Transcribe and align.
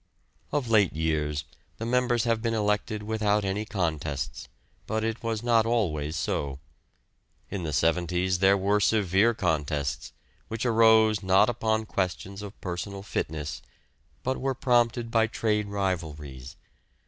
Of 0.51 0.67
late 0.67 0.93
years 0.93 1.43
the 1.77 1.85
members 1.85 2.23
have 2.23 2.41
been 2.41 2.55
elected 2.55 3.03
without 3.03 3.45
any 3.45 3.65
contests, 3.65 4.47
but 4.87 5.03
it 5.03 5.21
was 5.21 5.43
not 5.43 5.63
always 5.67 6.15
so. 6.15 6.57
In 7.51 7.61
the 7.61 7.71
'seventies 7.71 8.39
there 8.39 8.57
were 8.57 8.79
severe 8.79 9.35
contests, 9.35 10.11
which 10.47 10.65
arose 10.65 11.21
not 11.21 11.49
upon 11.49 11.85
questions 11.85 12.41
of 12.41 12.59
personal 12.61 13.03
fitness, 13.03 13.61
but 14.23 14.41
were 14.41 14.55
prompted 14.55 15.11
by 15.11 15.27
trade 15.27 15.67
rivalries. 15.67 16.55